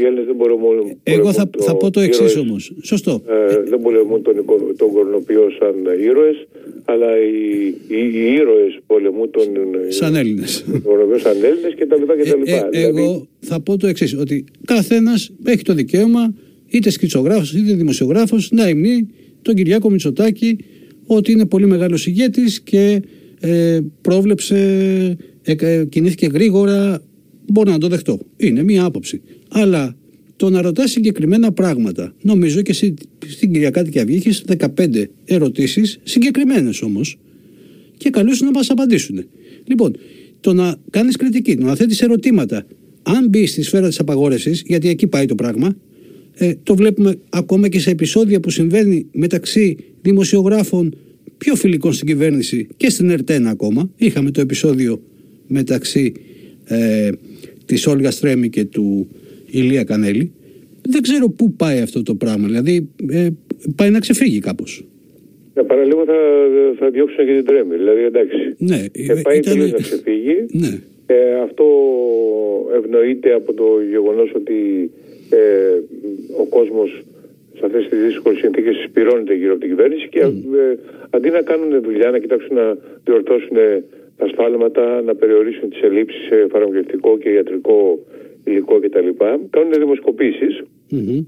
οι 0.00 0.04
Έλληνες 0.04 0.24
δεν 0.26 0.34
μπορούν 0.36 0.58
μόνο... 0.58 0.96
Εγώ 1.02 1.32
θα, 1.32 1.50
το, 1.50 1.62
θα 1.62 1.76
πω 1.76 1.90
το 1.90 2.00
εξής 2.00 2.36
όμως. 2.36 2.72
Σωστό. 2.82 3.22
Ε, 3.28 3.62
δεν 3.70 3.80
πολεμούν 3.80 4.22
τον, 4.22 4.34
τον 4.76 4.92
κορονοποιό 4.92 5.50
σαν 5.58 5.74
ήρωες, 6.02 6.46
αλλά 6.84 7.18
οι, 7.18 7.66
οι, 7.88 7.98
οι 8.14 8.32
ήρωες 8.32 8.78
πολεμούν 8.86 9.30
τον... 9.30 9.46
Σαν 9.88 10.14
Έλληνες. 10.14 10.64
Τον 10.84 11.18
σαν 11.18 11.36
Έλληνες 11.42 11.74
κτλ. 11.74 12.02
κτλ. 12.02 12.50
Ε, 12.50 12.56
ε, 12.56 12.68
δηλαδή... 12.70 13.02
Εγώ 13.02 13.26
θα 13.40 13.60
πω 13.60 13.76
το 13.76 13.86
εξής 13.86 14.16
ότι 14.18 14.44
καθένας 14.64 15.32
έχει 15.44 15.62
το 15.62 15.74
δικαίωμα, 15.74 16.34
είτε 16.68 16.90
σκητσογράφος 16.90 17.54
είτε 17.54 17.74
δημοσιογράφος, 17.74 18.50
να 18.50 18.68
υμνεί 18.68 19.08
τον 19.42 19.54
Κυριάκο 19.54 19.90
Μητσοτάκη 19.90 20.56
ότι 21.06 21.32
είναι 21.32 21.46
πολύ 21.46 21.66
μεγάλος 21.66 22.06
ηγέτης 22.06 22.60
και 22.60 23.02
ε, 23.40 23.80
πρόβλεψε, 24.00 24.56
ε, 25.42 25.84
κινήθηκε 25.88 26.26
γρήγορα, 26.26 27.02
μπορώ 27.46 27.70
να 27.70 27.78
το 27.78 27.88
δεχτώ. 27.88 28.18
Είναι 28.36 28.62
μία 28.62 28.84
άποψη. 28.84 29.20
Αλλά 29.48 29.96
το 30.36 30.50
να 30.50 30.62
ρωτάς 30.62 30.90
συγκεκριμένα 30.90 31.52
πράγματα, 31.52 32.14
νομίζω 32.22 32.62
και 32.62 32.72
στην 32.72 33.52
Κυριακάτικη 33.52 33.98
Αυγή 33.98 34.16
έχεις 34.16 34.44
15 34.76 35.04
ερωτήσεις, 35.24 35.98
συγκεκριμένες 36.02 36.82
όμως, 36.82 37.18
και 37.96 38.10
καλούς 38.10 38.40
να 38.40 38.50
μας 38.50 38.70
απαντήσουν. 38.70 39.24
Λοιπόν, 39.64 39.96
το 40.40 40.52
να 40.52 40.76
κάνεις 40.90 41.16
κριτική, 41.16 41.56
το 41.56 41.64
να 41.64 41.74
θέτεις 41.74 42.00
ερωτήματα, 42.00 42.66
αν 43.02 43.28
μπει 43.28 43.46
στη 43.46 43.62
σφαίρα 43.62 43.88
της 43.88 43.98
απαγόρευσης, 43.98 44.62
γιατί 44.66 44.88
εκεί 44.88 45.06
πάει 45.06 45.26
το 45.26 45.34
πράγμα, 45.34 45.76
ε, 46.34 46.54
το 46.62 46.74
βλέπουμε 46.74 47.18
ακόμα 47.28 47.68
και 47.68 47.80
σε 47.80 47.90
επεισόδια 47.90 48.40
που 48.40 48.50
συμβαίνει 48.50 49.06
μεταξύ 49.12 49.76
δημοσιογράφων 50.02 50.94
πιο 51.38 51.54
φιλικών 51.54 51.92
στην 51.92 52.06
κυβέρνηση 52.06 52.66
και 52.76 52.90
στην 52.90 53.10
ΕΡΤΕΝ 53.10 53.46
ακόμα. 53.46 53.90
Είχαμε 53.96 54.30
το 54.30 54.40
επεισόδιο 54.40 55.02
μεταξύ 55.46 56.12
ε, 56.64 57.10
της 57.66 57.86
Όλγα 57.86 58.10
Στρέμι 58.10 58.48
και 58.48 58.64
του 58.64 59.08
Ηλία 59.50 59.84
Κανέλη. 59.84 60.32
Δεν 60.88 61.02
ξέρω 61.02 61.28
πού 61.28 61.52
πάει 61.52 61.80
αυτό 61.80 62.02
το 62.02 62.14
πράγμα. 62.14 62.46
Δηλαδή 62.46 62.88
ε, 63.10 63.28
πάει 63.76 63.90
να 63.90 63.98
ξεφύγει 63.98 64.38
κάπως. 64.38 64.84
Ναι, 65.54 65.62
παραλίγο 65.62 66.04
θα, 66.04 66.14
θα 66.78 66.90
διώξουν 66.90 67.26
και 67.26 67.34
την 67.34 67.44
τρέμη. 67.44 67.76
Δηλαδή 67.76 68.02
εντάξει. 68.02 68.54
Ναι, 68.58 68.84
ε, 68.92 69.20
πάει 69.22 69.38
ήταν... 69.38 69.58
να 69.58 69.70
ξεφύγει. 69.70 70.46
Ναι. 70.50 70.80
Ε, 71.06 71.34
αυτό 71.40 71.64
ευνοείται 72.76 73.32
από 73.34 73.52
το 73.52 73.64
γεγονός 73.90 74.30
ότι 74.34 74.90
ε, 75.30 75.38
ο 76.40 76.44
κόσμος 76.44 77.02
σε 77.58 77.66
αυτές 77.66 77.88
τις 77.88 77.98
δύσκολες 78.02 78.38
συνθήκες 78.38 78.76
συσπηρώνεται 78.76 79.34
γύρω 79.34 79.52
από 79.52 79.60
την 79.60 79.70
κυβέρνηση 79.70 80.08
και 80.08 80.24
mm. 80.24 80.32
ε, 80.56 80.74
αντί 81.10 81.30
να 81.30 81.42
κάνουν 81.42 81.82
δουλειά, 81.82 82.10
να 82.10 82.18
κοιτάξουν 82.18 82.56
να 82.56 82.76
διορθώσουν 83.04 83.56
τα 84.16 84.28
σφάλματα, 84.28 85.02
να 85.02 85.14
περιορίσουν 85.14 85.70
τις 85.70 85.82
ελλείψεις 85.82 86.26
σε 86.26 86.46
φαρμακευτικό 86.50 87.18
και 87.18 87.30
ιατρικό 87.30 87.98
υλικό 88.44 88.78
κτλ. 88.80 89.08
Κάνουν 89.50 89.72
δημοσκοπήσεις. 89.72 90.62
Mm-hmm. 90.90 91.24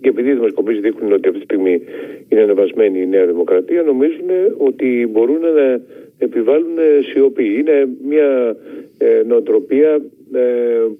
Και 0.00 0.08
επειδή 0.08 0.30
οι 0.30 0.34
δημοσκοπήσεις 0.34 0.80
δείχνουν 0.80 1.12
ότι 1.12 1.28
αυτή 1.28 1.38
τη 1.40 1.44
στιγμή 1.44 1.82
είναι 2.28 2.40
ανεβασμένη 2.40 3.00
η 3.00 3.06
Νέα 3.06 3.26
Δημοκρατία, 3.26 3.82
νομίζουν 3.82 4.30
ότι 4.56 5.08
μπορούν 5.10 5.40
να 5.40 5.80
επιβάλλουν 6.18 6.78
σιωπή. 7.12 7.54
Είναι 7.58 7.88
μια 8.08 8.56
ε, 8.98 9.22
νοοτροπία 9.26 10.02
ε, 10.32 10.40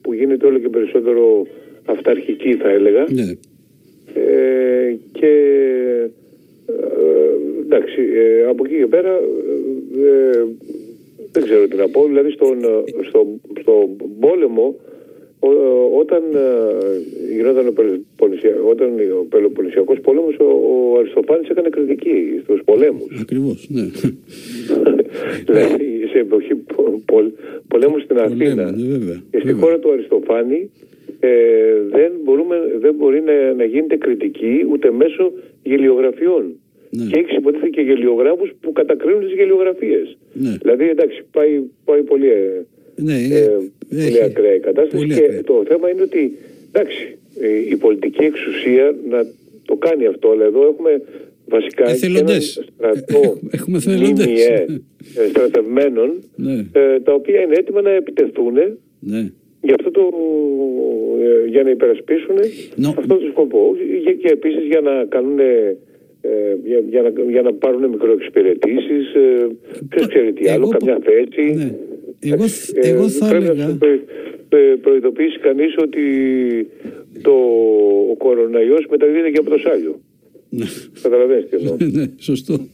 που 0.01 0.13
γίνεται 0.13 0.47
όλο 0.47 0.59
και 0.59 0.69
περισσότερο 0.69 1.47
αυταρχική, 1.85 2.55
θα 2.55 2.71
έλεγα. 2.71 3.05
Ναι. 3.11 3.33
Ε, 4.15 4.97
και 5.13 5.33
ε, 6.67 6.73
εντάξει, 7.61 8.01
ε, 8.15 8.45
από 8.49 8.65
εκεί 8.67 8.77
και 8.77 8.87
πέρα 8.87 9.11
ε, 10.05 10.45
δεν 11.32 11.43
ξέρω 11.43 11.69
τι 11.69 11.76
να 11.76 11.88
πω. 11.88 12.06
Δηλαδή 12.06 12.31
στον, 12.31 12.58
στο, 13.08 13.26
στο 13.60 13.89
πόλεμο 14.20 14.77
όταν 15.98 16.22
γινόταν 17.34 17.67
ο, 17.67 17.72
όταν 18.69 18.89
ο 19.20 19.27
Πελοποννησιακός 19.29 20.01
πόλεμος 20.01 20.36
ο, 20.39 20.44
ο 20.44 20.98
Αριστοφάνης 20.98 21.48
έκανε 21.48 21.69
κριτική 21.69 22.41
στους 22.43 22.60
πολέμους. 22.65 23.20
Ακριβώς, 23.20 23.69
ναι. 23.70 23.82
δηλαδή 25.46 26.06
σε 26.12 26.19
εποχή 26.19 26.55
πο, 27.05 27.32
πολέμου 27.69 27.98
στην 27.98 28.19
Αθήνα 28.19 28.70
ναι, 28.70 29.22
και 29.31 29.39
στη 29.39 29.53
χώρα 29.53 29.79
του 29.79 29.93
Αριστοφάνη 29.93 30.70
ε, 31.20 31.31
δεν, 31.91 32.12
μπορούμε, 32.24 32.56
δεν 32.81 32.94
μπορεί 32.94 33.20
να, 33.20 33.53
να 33.53 33.65
γίνεται 33.65 33.96
κριτική 33.96 34.67
ούτε 34.70 34.91
μέσω 34.91 35.32
γελιογραφιών. 35.62 36.56
Ναι. 36.96 37.05
Και 37.05 37.19
έχει 37.19 37.37
υποτίθεται 37.37 37.69
και 37.69 37.81
γελιογράφους 37.81 38.51
που 38.61 38.72
κατακρίνουν 38.72 39.20
τις 39.20 39.32
γελιογραφίες. 39.32 40.17
Ναι. 40.32 40.56
Δηλαδή 40.63 40.89
εντάξει, 40.89 41.22
πάει, 41.31 41.63
πάει 41.84 42.03
πολύ, 42.03 42.31
ε, 42.31 42.65
ναι, 42.96 43.15
ε, 43.15 43.49
πολύ 43.89 44.22
ακραία 44.22 44.55
η 44.55 44.61
κατάσταση. 44.61 45.06
και 45.06 45.43
το 45.46 45.65
θέμα 45.69 45.91
είναι 45.91 46.03
ότι 46.03 46.39
εντάξει, 46.72 47.19
η 47.70 47.77
πολιτική 47.77 48.25
εξουσία 48.25 48.94
να 49.08 49.27
το 49.65 49.77
κάνει 49.77 50.06
αυτό, 50.06 50.31
αλλά 50.31 50.44
εδώ 50.44 50.63
έχουμε 50.67 51.03
βασικά 51.49 51.84
ένα 52.19 52.41
στρατό 52.41 53.39
έχουμε 53.51 53.81
μήνυε 53.87 54.67
στρατευμένων 55.29 56.22
ναι. 56.37 56.67
ε, 56.72 57.01
τα 57.01 57.13
οποία 57.13 57.41
είναι 57.41 57.55
έτοιμα 57.55 57.81
να 57.81 57.91
επιτεθούν 57.91 58.55
ναι. 58.99 59.31
Για, 59.63 59.75
αυτό 59.79 59.91
το, 59.91 60.11
ε, 61.22 61.49
για 61.49 61.63
να 61.63 61.70
υπερασπίσουν 61.70 62.37
no. 62.77 62.94
αυτό 62.99 63.15
το 63.15 63.27
σκοπό 63.31 63.77
και, 64.05 64.13
και 64.13 64.29
επίσης 64.29 64.65
για 64.65 64.81
να 64.81 65.05
κάνουν 65.05 65.39
ε, 66.24 66.56
για, 66.64 66.82
για, 66.91 67.02
να, 67.02 67.31
για 67.31 67.43
να 67.43 67.52
πάρουν 67.52 67.88
μικροεξυπηρετήσεις 67.91 69.14
ε, 69.14 69.46
ποιος 69.88 70.06
ξέρει 70.06 70.32
τι 70.32 70.48
άλλο, 70.48 70.69
καμιά 70.69 70.98
θέση 71.02 71.55
ναι. 71.55 71.74
εγώ, 72.20 72.44
ε, 72.74 72.88
εγώ 72.88 73.08
θα 73.08 73.29
πρέπει 73.29 73.44
έλεγα... 73.44 73.67
να 73.67 73.76
προ, 73.76 73.88
προειδοποιήσει 74.81 75.38
κανείς 75.38 75.74
ότι 75.79 76.02
το, 77.22 77.32
ο 78.10 78.17
κοροναϊός 78.17 78.86
μεταδίδεται 78.91 79.31
και 79.31 79.38
από 79.38 79.50
το 79.50 79.58
σάλιο 79.58 80.00
ναι. 80.55 80.64
Καταλαβαίνεις 81.02 81.44
τι 81.50 81.56
εννοώ. 81.56 81.76
ναι, 81.79 82.05
σωστό. 82.19 82.67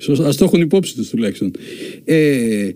σωστό. 0.00 0.24
Ας 0.24 0.36
το 0.36 0.44
έχουν 0.44 0.60
υπόψη 0.60 0.94
τους 0.94 1.10
τουλάχιστον. 1.10 1.50
Ε, 2.04 2.70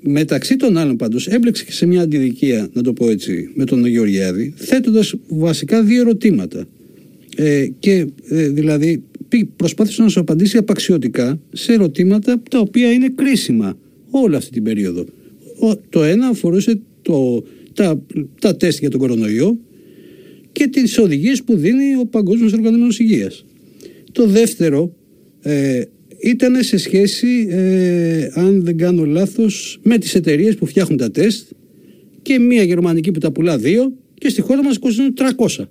μεταξύ 0.00 0.56
των 0.56 0.76
άλλων 0.76 0.96
πάντως 0.96 1.26
έμπλεξε 1.26 1.64
και 1.64 1.72
σε 1.72 1.86
μια 1.86 2.02
αντιδικία 2.02 2.70
να 2.72 2.82
το 2.82 2.92
πω 2.92 3.10
έτσι 3.10 3.52
με 3.54 3.64
τον 3.64 3.86
Γεωργιάδη 3.86 4.52
θέτοντας 4.56 5.14
βασικά 5.28 5.82
δύο 5.82 6.00
ερωτήματα 6.00 6.66
ε, 7.36 7.66
και 7.78 8.06
ε, 8.28 8.48
δηλαδή 8.48 9.02
προσπάθησε 9.56 10.02
να 10.02 10.08
σου 10.08 10.20
απαντήσει 10.20 10.56
απαξιωτικά 10.56 11.40
σε 11.52 11.72
ερωτήματα 11.72 12.42
τα 12.50 12.58
οποία 12.58 12.92
είναι 12.92 13.08
κρίσιμα 13.14 13.78
όλη 14.10 14.36
αυτή 14.36 14.50
την 14.50 14.62
περίοδο. 14.62 15.04
Το 15.88 16.02
ένα 16.02 16.26
αφορούσε 16.26 16.80
το, 17.02 17.44
τα, 17.72 18.02
τα 18.40 18.56
τεστ 18.56 18.78
για 18.78 18.90
τον 18.90 19.00
κορονοϊό 19.00 19.58
και 20.52 20.66
τις 20.66 20.98
οδηγίες 20.98 21.42
που 21.42 21.56
δίνει 21.56 21.96
ο 22.00 22.06
Παγκόσμιος 22.06 22.52
Οργανισμός 22.52 22.98
Υγείας. 22.98 23.44
Το 24.12 24.26
δεύτερο 24.26 24.94
ε, 25.42 25.82
ήταν 26.18 26.62
σε 26.62 26.76
σχέση, 26.76 27.46
ε, 27.50 28.30
αν 28.34 28.64
δεν 28.64 28.76
κάνω 28.76 29.04
λάθος, 29.04 29.80
με 29.82 29.98
τις 29.98 30.14
εταιρείες 30.14 30.54
που 30.56 30.66
φτιάχνουν 30.66 30.98
τα 30.98 31.10
τεστ 31.10 31.50
και 32.22 32.38
μία 32.38 32.62
γερμανική 32.62 33.10
που 33.10 33.18
τα 33.18 33.32
πουλά 33.32 33.58
δύο 33.58 33.92
και 34.14 34.28
στη 34.28 34.40
χώρα 34.40 34.62
μας 34.62 34.78
κοστίζουν 34.78 35.14
300. 35.58 35.64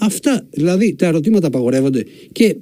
Αυτά, 0.00 0.46
δηλαδή 0.50 0.94
τα 0.94 1.06
ερωτήματα 1.06 1.46
απαγορεύονται 1.46 2.04
και 2.32 2.44
ε, 2.44 2.56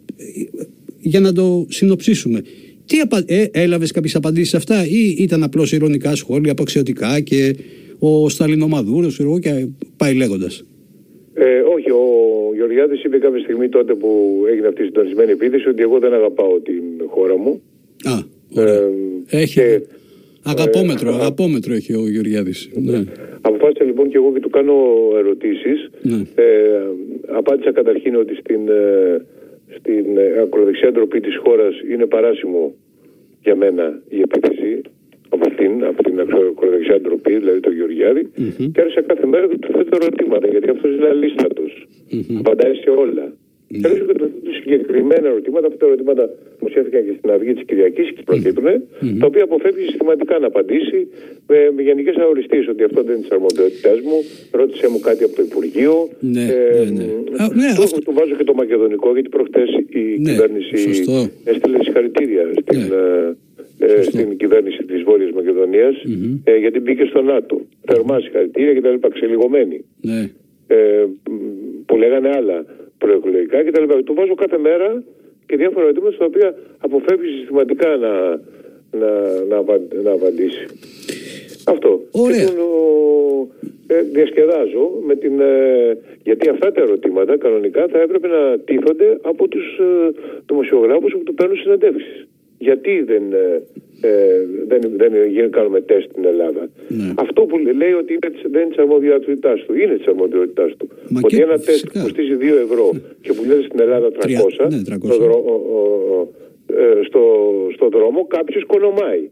για 0.98 1.20
να 1.20 1.32
το 1.32 1.66
συνοψίσουμε, 1.68 2.42
τι 2.86 2.98
απα... 3.00 3.22
ε, 3.26 3.46
έλαβες 3.52 3.90
κάποιες 3.90 4.14
απαντήσεις 4.14 4.48
σε 4.48 4.56
αυτά 4.56 4.86
ή 4.86 5.14
ήταν 5.18 5.42
απλώς 5.42 5.72
ηρωνικά 5.72 6.14
σχόλια, 6.14 6.52
απαξιωτικά 6.52 7.20
και 7.20 7.56
ο 7.98 8.28
Σταλινομαδούρος 8.28 9.20
και 9.40 9.68
πάει 9.96 10.14
λέγοντας; 10.14 10.64
Ε, 11.34 11.60
όχι, 11.60 11.90
ο 11.90 12.04
Γεωργιάδης 12.54 13.04
είπε 13.04 13.18
κάποια 13.18 13.40
στιγμή 13.40 13.68
τότε 13.68 13.94
που 13.94 14.42
έγινε 14.50 14.66
αυτή 14.66 14.82
η 14.82 14.84
συντονισμένη 14.84 15.30
επίθεση 15.30 15.68
ότι 15.68 15.82
εγώ 15.82 15.98
δεν 15.98 16.12
αγαπάω 16.12 16.60
την 16.60 16.82
χώρα 17.06 17.38
μου. 17.38 17.60
Α, 18.04 18.18
ε, 18.62 18.88
έχει. 19.30 19.54
Και, 19.54 19.80
αγαπόμετρο, 20.54 21.08
ε, 21.10 21.14
αγαπόμετρο 21.14 21.72
έχει 21.74 21.92
ο 21.94 22.08
Γεωργιάδης. 22.08 22.70
Ναι. 22.74 23.04
Αποφάσισα 23.40 23.84
λοιπόν 23.84 24.08
και 24.10 24.16
εγώ 24.16 24.32
και 24.32 24.40
του 24.40 24.50
κάνω 24.50 24.76
ερωτήσεις. 25.16 25.90
Ναι. 26.02 26.20
Ε, 26.34 26.44
απάντησα 27.26 27.72
καταρχήν 27.72 28.16
ότι 28.16 28.34
στην, 28.34 28.68
ε, 28.68 29.26
στην 29.78 30.04
ακροδεξιά 30.42 30.92
ντροπή 30.92 31.20
της 31.20 31.36
χώρας 31.36 31.74
είναι 31.92 32.06
παράσιμο 32.06 32.74
για 33.42 33.56
μένα 33.56 34.02
η 34.08 34.20
επίθεση 34.20 34.80
από 35.28 35.42
αυτήν, 35.48 35.84
από 35.84 36.02
την 36.02 36.20
ακροδεξιά 36.20 37.00
ντροπή, 37.00 37.34
δηλαδή 37.38 37.60
τον 37.60 37.74
Γεωργιάδη, 37.74 38.22
mm-hmm. 38.26 38.70
και 38.72 38.80
άρχισα 38.80 39.02
κάθε 39.02 39.26
μέρα 39.26 39.46
και 39.48 39.58
του 39.58 39.72
θέτω 39.72 39.98
ερωτήματα, 40.00 40.46
γιατί 40.48 40.70
αυτός 40.70 40.90
είναι 40.96 41.08
αλίστατος. 41.08 41.86
Mm-hmm. 42.12 42.36
Απαντάει 42.38 42.74
σε 42.74 42.90
όλα. 42.90 43.32
Mm-hmm. 43.68 43.80
Και 43.80 43.86
άρχισα 43.88 44.14
συγκεκριμένα 44.60 45.26
ερωτήματα, 45.32 45.66
αυτά 45.66 45.78
τα 45.78 45.86
ερωτήματα 45.86 46.24
δημοσιεύτηκαν 46.58 47.00
και 47.06 47.14
στην 47.18 47.30
Αυγή 47.30 47.52
τη 47.54 47.64
Κυριακή 47.64 48.04
και 48.14 48.22
προκύπτουν, 48.24 48.66
mm-hmm. 48.66 49.16
τα 49.20 49.26
οποία 49.26 49.44
αποφεύγει 49.48 49.84
συστηματικά 49.90 50.38
να 50.38 50.46
απαντήσει 50.46 50.98
με, 51.46 51.58
με 51.74 51.82
γενικέ 51.82 52.12
αοριστείε 52.24 52.62
ότι 52.68 52.82
αυτό 52.88 53.02
δεν 53.02 53.14
είναι 53.14 53.24
τη 53.26 53.28
αρμοδιότητά 53.36 53.90
μου. 54.08 54.18
Ρώτησε 54.50 54.86
μου 54.92 55.00
κάτι 55.08 55.22
από 55.24 55.34
το 55.38 55.42
Υπουργείο. 55.42 56.08
Ναι, 56.20 56.44
ε, 56.44 56.84
ναι, 56.84 56.90
ναι. 56.90 57.06
ναι, 57.60 57.70
του, 57.76 57.82
αυτό... 57.82 57.98
του 58.00 58.12
βάζω 58.18 58.34
και 58.34 58.44
το 58.44 58.54
μακεδονικό, 58.54 59.12
γιατί 59.12 59.28
προχτέ 59.28 59.64
η 59.88 60.02
ναι, 60.18 60.30
κυβέρνηση 60.30 60.78
έστειλε 61.44 61.78
συγχαρητήρια 61.84 62.42
στην. 62.60 62.78
Ναι. 62.78 62.94
Ε, 63.80 63.94
ε, 63.98 64.02
στην 64.02 64.36
κυβέρνηση 64.36 64.84
της 64.84 65.02
Βόρειας 65.02 65.30
Μακεδονίας 65.30 65.94
mm-hmm. 66.06 66.38
ε, 66.44 66.56
γιατί 66.56 66.80
μπήκε 66.80 67.04
στο 67.04 67.22
ΝΑΤΟ. 67.22 67.60
Θερμά 67.84 68.20
συγχαρητήρια 68.20 68.74
και 68.74 68.80
τα 68.80 68.90
λοιπά, 68.90 69.08
ξελιγωμένη. 69.08 69.84
Ναι. 70.00 70.30
Ε, 70.66 71.04
που 71.86 71.96
λέγανε 71.96 72.28
άλλα 72.28 72.64
προεκλογικά 73.08 73.62
και 73.64 73.70
τα 73.70 73.80
λοιπά. 73.80 74.02
Του 74.02 74.14
βάζω 74.14 74.34
κάθε 74.34 74.58
μέρα 74.58 75.02
και 75.46 75.56
διάφορα 75.56 75.84
ερωτήματα 75.84 76.14
στα 76.14 76.24
οποία 76.24 76.54
αποφεύγεις 76.78 77.34
συστηματικά 77.36 77.96
να, 77.96 78.12
να, 79.00 79.10
να, 79.48 79.56
να 80.02 80.10
απαντήσει. 80.10 80.64
Αυτό. 81.64 81.90
Ωραία. 82.10 82.44
Και 82.44 82.52
ε, 83.94 84.02
διασκεδάζω 84.02 84.84
με 85.06 85.14
την, 85.16 85.40
ε, 85.40 85.98
γιατί 86.22 86.48
αυτά 86.48 86.72
τα 86.72 86.80
ερωτήματα 86.80 87.36
κανονικά 87.36 87.86
θα 87.92 87.98
έπρεπε 88.00 88.28
να 88.28 88.58
τίθονται 88.58 89.18
από 89.22 89.48
τους 89.48 89.78
ε, 89.78 90.10
δημοσιογράφους 90.46 91.12
που 91.12 91.22
του 91.22 91.34
παίρνουν 91.34 91.56
συναντεύσεις 91.56 92.26
γιατί 92.58 93.02
δεν, 93.02 93.22
ε, 93.32 93.62
ε 94.00 94.46
δεν, 94.66 94.80
δεν, 94.96 95.12
δεν 95.34 95.50
κάνουμε 95.50 95.80
τεστ 95.80 96.10
στην 96.10 96.24
Ελλάδα. 96.24 96.68
Ναι. 96.88 97.12
Αυτό 97.16 97.42
που 97.42 97.58
λέει 97.58 97.92
ότι 97.92 98.12
είναι, 98.12 98.30
δεν 98.50 98.60
είναι 98.60 98.70
της 98.70 98.78
αρμοδιότητάς 98.78 99.64
του. 99.64 99.74
Είναι 99.74 99.96
της 99.96 100.06
αρμοδιότητάς 100.06 100.76
του. 100.76 100.88
Μα 101.08 101.20
ότι 101.24 101.36
και, 101.36 101.42
ένα 101.42 101.58
τεστ 101.58 101.86
που 101.86 101.98
κοστίζει 102.02 102.36
2 102.40 102.42
ευρώ 102.42 102.90
και 103.20 103.32
που 103.32 103.44
λέει 103.44 103.62
στην 103.62 103.80
Ελλάδα 103.80 104.08
300, 104.08 104.70
ναι, 104.70 104.80
300. 104.88 104.98
Στο, 105.02 105.16
δρό, 105.16 105.38
ε, 106.66 107.04
στο, 107.06 107.22
στο 107.74 107.88
δρόμο 107.88 108.26
κάποιος 108.26 108.64
κονομάει. 108.64 109.28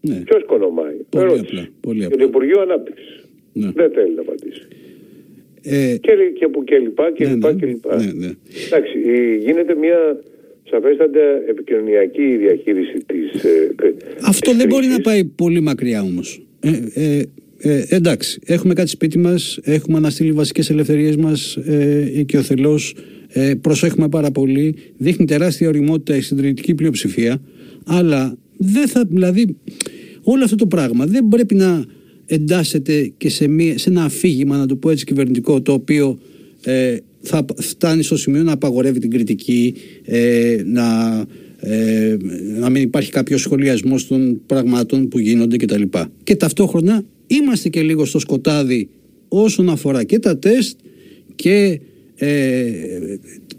Ναι. 0.00 0.22
Ποιος 0.24 0.44
κονομάει; 0.44 0.96
Πολύ 1.08 1.38
απλά, 1.38 1.68
πολύ 1.80 2.04
απλά. 2.04 2.16
το 2.16 2.24
Υπουργείο 2.24 2.60
Ανάπτυξης. 2.60 3.24
Ναι. 3.52 3.70
Δεν 3.74 3.90
θέλει 3.90 4.14
να 4.14 4.20
απαντήσει. 4.20 4.68
Ε, 5.62 5.96
και, 6.00 6.12
και, 6.38 6.48
και 6.64 6.78
λοιπά 6.78 7.12
και 7.12 7.24
ναι, 7.24 7.30
λοιπά 7.30 7.52
ναι, 7.52 7.58
και 7.58 7.66
λοιπά. 7.66 7.96
ναι, 7.96 8.12
ναι. 8.12 8.30
Εντάξει, 8.66 8.98
γίνεται 9.38 9.74
μια 9.74 10.20
σαφέστατα 10.70 11.20
επικοινωνιακή 11.48 12.36
διαχείριση 12.36 13.04
της... 13.06 13.44
Ε, 13.44 13.74
Αυτό 14.22 14.54
δεν 14.54 14.66
μπορεί 14.66 14.86
να 14.86 15.00
πάει 15.00 15.24
πολύ 15.24 15.60
μακριά 15.60 16.02
όμως. 16.02 16.46
Ε, 16.60 16.70
ε, 16.94 17.22
ε, 17.62 17.84
εντάξει, 17.88 18.40
έχουμε 18.44 18.74
κάτι 18.74 18.88
σπίτι 18.88 19.18
μας, 19.18 19.58
έχουμε 19.62 19.96
αναστείλει 19.96 20.32
βασικές 20.32 20.70
ελευθερίες 20.70 21.16
μας 21.16 21.56
ε, 21.56 22.22
και 22.26 22.36
ο 22.36 22.42
θελός 22.42 22.94
ε, 23.28 23.54
προσέχουμε 23.60 24.08
πάρα 24.08 24.30
πολύ, 24.30 24.74
δείχνει 24.96 25.26
τεράστια 25.26 25.68
οριμότητα 25.68 26.16
η 26.16 26.20
συντηρητική 26.20 26.74
πλειοψηφία, 26.74 27.42
αλλά 27.86 28.36
δεν 28.56 28.88
θα, 28.88 29.04
δηλαδή, 29.10 29.56
όλο 30.22 30.44
αυτό 30.44 30.56
το 30.56 30.66
πράγμα 30.66 31.06
δεν 31.06 31.28
πρέπει 31.28 31.54
να 31.54 31.84
εντάσσεται 32.26 33.12
και 33.16 33.28
σε, 33.28 33.48
μία, 33.48 33.78
σε 33.78 33.90
ένα 33.90 34.04
αφήγημα, 34.04 34.56
να 34.56 34.66
το 34.66 34.76
πω 34.76 34.90
έτσι 34.90 35.04
κυβερνητικό, 35.04 35.62
το 35.62 35.72
οποίο 35.72 36.20
ε, 36.64 36.96
θα 37.20 37.44
φτάνει 37.56 38.02
στο 38.02 38.16
σημείο 38.16 38.42
να 38.42 38.52
απαγορεύει 38.52 38.98
την 38.98 39.10
κριτική, 39.10 39.74
ε, 40.04 40.56
να, 40.64 41.18
ε, 41.60 42.16
να 42.58 42.70
μην 42.70 42.82
υπάρχει 42.82 43.10
κάποιο 43.10 43.38
σχολιασμό 43.38 43.96
των 44.08 44.40
πραγμάτων 44.46 45.08
που 45.08 45.18
γίνονται 45.18 45.56
κτλ. 45.56 45.82
Και 46.22 46.36
ταυτόχρονα 46.36 47.04
είμαστε 47.26 47.68
και 47.68 47.82
λίγο 47.82 48.04
στο 48.04 48.18
σκοτάδι 48.18 48.88
όσον 49.28 49.68
αφορά 49.68 50.04
και 50.04 50.18
τα 50.18 50.38
τεστ 50.38 50.78
και 51.34 51.80
ε, 52.16 52.70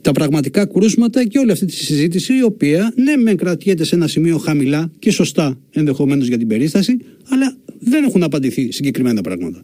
τα 0.01 0.12
πραγματικά 0.12 0.65
κρούσματα 0.65 1.27
και 1.27 1.39
όλη 1.39 1.51
αυτή 1.51 1.65
τη 1.65 1.74
συζήτηση 1.74 2.38
η 2.38 2.44
οποία 2.44 2.94
ναι 2.96 3.15
με 3.15 3.36
κρατιέται 3.36 3.84
σε 3.84 3.96
ένα 3.96 4.08
σημείο 4.08 4.38
χαμηλά 4.38 4.91
και 5.00 5.12
σωστά 5.12 5.60
ενδεχομένως 5.72 6.27
για 6.27 6.38
την 6.38 6.48
περίσταση 6.48 6.98
αλλά 7.30 7.58
δεν 7.80 8.03
έχουν 8.03 8.24
απαντηθεί 8.24 8.72
συγκεκριμένα 8.72 9.22
πράγματα. 9.22 9.63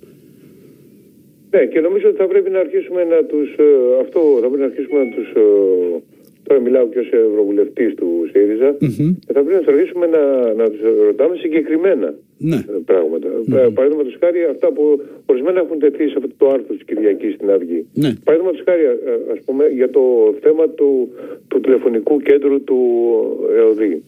Ναι, 1.52 1.66
και 1.66 1.80
νομίζω 1.80 2.08
ότι 2.10 2.18
θα 2.18 2.28
πρέπει 2.28 2.50
να 2.50 2.60
αρχίσουμε 2.60 3.04
να 3.04 3.24
τους, 3.24 3.56
ε, 3.58 3.64
αυτό 4.02 4.20
θα 4.42 4.48
πρέπει 4.48 4.64
να 4.66 4.70
αρχίσουμε 4.72 5.00
να 5.04 5.10
τους, 5.16 5.28
ε, 5.36 5.44
τώρα 6.44 6.62
μιλάω 6.62 6.88
και 6.88 7.00
ως 7.00 7.10
ευρωβουλευτής 7.12 7.94
του 7.96 8.10
ΣΥΡΙΖΑ, 8.32 8.70
mm-hmm. 8.82 9.12
θα 9.34 9.42
πρέπει 9.44 9.66
να 9.66 9.74
αρχίσουμε 9.74 10.06
να, 10.08 10.54
να 10.54 10.70
τους 10.70 10.80
ρωτάμε 11.06 11.36
συγκεκριμένα 11.36 12.14
ναι. 12.38 12.66
πράγματα. 12.86 13.28
Mm-hmm. 13.28 13.74
Παραδείγματος 13.74 14.18
χάρη 14.20 14.44
αυτά 14.44 14.68
που 14.72 15.02
ορισμένα 15.26 15.60
έχουν 15.60 15.80
τεθεί 15.80 16.08
σε 16.08 16.14
αυτό 16.18 16.30
το 16.38 16.50
άρθρο 16.50 16.74
της 16.76 16.84
Κυριακής 16.84 17.34
στην 17.34 17.52
Αυγή. 17.52 17.86
Ναι. 17.94 18.14
Παραδείγματος 18.24 18.62
χάρη 18.66 18.84
ας 19.32 19.40
πούμε 19.46 19.68
για 19.68 19.90
το 19.90 20.04
θέμα 20.42 20.70
του, 20.70 21.10
του 21.48 21.60
τηλεφωνικού 21.60 22.20
κέντρου 22.20 22.64
του 22.64 22.80
ΕΟΔΗ. 23.58 24.04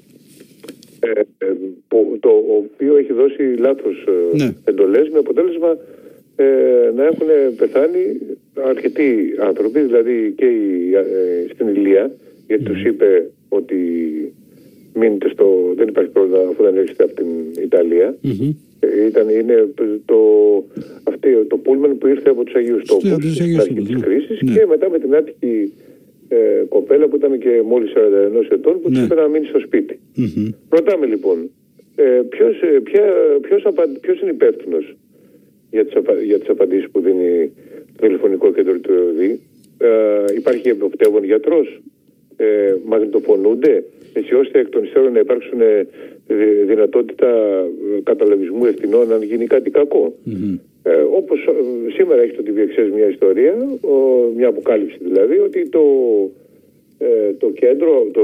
Ε, 1.00 1.22
το 2.20 2.30
οποίο 2.58 2.98
έχει 2.98 3.14
δώσει 3.14 3.42
λάθος 3.42 4.06
ναι. 4.34 4.54
εντολές 4.66 5.10
με 5.10 5.18
αποτέλεσμα 5.18 5.78
ε, 6.42 6.92
να 6.96 7.04
έχουν 7.04 7.28
πεθάνει 7.58 8.20
αρκετοί 8.54 9.36
άνθρωποι, 9.40 9.80
δηλαδή 9.80 10.34
και 10.38 10.46
η, 10.46 10.94
ε, 10.94 11.54
στην 11.54 11.68
Ηλία, 11.68 12.12
γιατί 12.48 12.64
τους 12.64 12.84
είπε 12.84 13.30
ότι 13.50 13.78
μείνετε 14.94 15.30
στο, 15.30 15.74
δεν 15.76 15.88
υπάρχει 15.88 16.12
πρόβλημα 16.12 16.40
αφού 16.50 16.64
δεν 16.64 16.78
έρχεστε 16.78 17.04
από 17.04 17.14
την 17.14 17.28
Ιταλία. 17.64 18.16
Ε, 18.80 19.06
ήταν, 19.06 19.30
είναι 19.30 19.68
το, 20.06 20.20
αυτή, 21.04 21.46
το 21.48 21.58
πούλμαν 21.58 21.98
που 21.98 22.08
ήρθε 22.08 22.30
από 22.30 22.44
τους 22.44 22.56
Αγίους 22.56 22.84
Τόπους 22.86 23.36
στην 23.36 23.60
αρχή 23.60 23.74
της 23.74 24.02
κρίσης 24.02 24.42
ναι. 24.42 24.54
και 24.54 24.66
μετά 24.66 24.90
με 24.90 25.00
την 25.00 25.16
άτυχη 25.16 25.74
ε, 26.28 26.64
κοπέλα 26.70 27.08
που 27.08 27.16
ήταν 27.16 27.40
και 27.40 27.62
μόλις 27.66 27.92
41 27.96 28.52
ετών 28.52 28.82
που 28.82 28.90
ναι. 28.90 29.00
είπε 29.00 29.16
να 29.16 29.28
μείνει 29.28 29.46
στο 29.46 29.60
σπιτι 29.60 30.00
Ρωτάμε 30.70 31.06
λοιπόν, 31.06 31.50
ε, 31.96 32.22
ποιος, 32.30 32.62
ε, 32.62 32.80
ποια, 32.84 33.04
ποιος, 33.42 33.64
ποιος 34.02 34.22
είναι 34.22 34.32
υπεύθυνος 34.32 34.96
για 35.72 35.86
τις, 35.86 35.96
απα... 35.96 36.14
για 36.14 36.40
τις 36.40 36.50
απαντήσεις 36.50 36.90
που 36.90 37.00
δίνει 37.02 37.52
το 37.98 38.06
τηλεφωνικό 38.06 38.52
κέντρο 38.52 38.78
του 38.80 38.94
ΕΟΔΗ. 38.94 39.40
Ε, 39.78 40.34
υπάρχει 40.36 40.70
εποπτεύων 40.70 41.24
γιατρός, 41.24 41.82
ε, 42.38 42.76
μαγνητοφωνούνται, 42.86 43.84
έτσι 44.14 44.34
ώστε 44.36 44.60
εκ 44.60 44.70
των 44.70 44.84
υστέρων 44.84 45.12
να 45.12 45.20
υπάρξουν 45.20 45.62
ε, 45.62 45.88
δυνατότητα 46.66 47.28
ε, 47.28 48.02
καταλαβισμού 48.04 48.66
ευθυνών 48.66 49.14
αν 49.14 49.22
γίνει 49.24 49.46
κάτι 49.46 49.70
κακό. 49.70 50.14
Mm-hmm. 50.26 50.60
Ε, 50.84 50.92
όπως 50.92 51.40
ε, 51.40 51.92
σήμερα 51.92 52.22
έχει 52.22 52.34
το 52.34 52.44
TVXS 52.46 52.92
μια 52.94 53.08
ιστορία, 53.08 53.54
ο, 53.82 53.96
μια 54.36 54.48
αποκάλυψη 54.48 54.98
δηλαδή, 55.02 55.38
ότι 55.38 55.70
το, 55.70 55.82
ε, 56.98 57.34
το 57.34 57.50
κέντρο 57.50 58.08
το, 58.12 58.24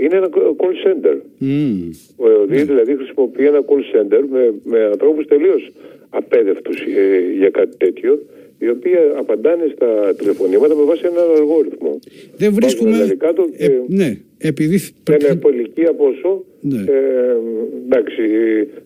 είναι 0.00 0.16
ένα 0.16 0.28
call 0.32 0.86
center. 0.86 1.16
Mm. 1.40 1.90
Ο 2.16 2.30
ΕΟΔΗ 2.30 2.62
δηλαδή 2.62 2.96
χρησιμοποιεί 2.96 3.44
ένα 3.44 3.64
call 3.68 3.96
center 3.96 4.22
με, 4.30 4.54
με 4.64 4.84
ανθρώπους 4.84 5.26
τελείως 5.26 5.72
απέδευτους 6.16 6.80
ε, 6.80 7.36
για 7.38 7.50
κάτι 7.50 7.76
τέτοιο 7.76 8.12
οι 8.58 8.68
οποίοι 8.68 8.92
απαντάνε 9.16 9.66
στα 9.74 10.14
τηλεφωνήματα 10.18 10.74
με 10.74 10.82
βάση 10.82 11.02
έναν 11.04 11.24
αλγόριθμο. 11.38 11.98
Δεν 12.36 12.52
βρίσκουμε. 12.52 12.90
Βάζουν 12.90 13.06
τα 13.06 13.12
δικά 13.14 13.32
του 13.32 13.44
Ε, 13.56 13.66
και- 13.66 13.80
ναι, 13.86 14.10
επειδή. 14.38 14.78
Ένα 15.10 15.32
από 15.32 15.48
ηλικία 15.50 15.92
πόσο. 15.94 16.44
Ναι. 16.60 16.80
Ε, 16.92 17.36
εντάξει, 17.86 18.22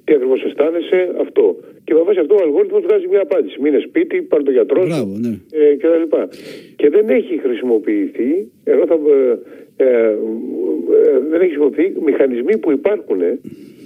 τι 0.04 0.14
ακριβώς 0.14 0.42
αισθάνεσαι, 0.44 1.00
αυτό. 1.20 1.44
Και 1.84 1.94
με 1.94 2.02
βάση 2.02 2.18
αυτό 2.18 2.34
ο 2.34 2.42
αλγόριθμος 2.46 2.82
βγάζει 2.87 3.06
μια 3.10 3.20
απάντηση. 3.20 3.56
Μείνε 3.62 3.78
σπίτι, 3.88 4.22
πάρε 4.22 4.42
τον 4.42 4.52
γιατρό 4.52 4.80
σου 4.80 4.87
Μπράβο, 4.88 5.16
ναι. 5.25 5.32
ε, 5.60 5.75
και 5.75 5.87
τα 5.87 5.96
λοιπά. 5.96 6.28
Και 6.76 6.88
δεν 6.90 7.08
έχει 7.08 7.38
χρησιμοποιηθεί, 7.44 8.30
ενώ 8.64 8.87
θα, 8.87 8.96
ε, 9.18 9.38
ε, 9.84 9.87
ε, 9.87 10.16
δεν 11.30 11.40
έχει 11.40 11.50
χρησιμοποιηθεί 11.50 12.00
μηχανισμοί 12.04 12.58
που 12.58 12.70
υπάρχουν 12.72 13.20